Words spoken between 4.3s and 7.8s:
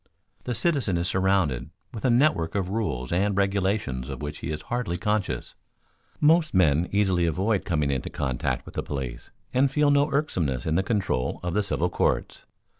he is hardly conscious. Most men easily avoid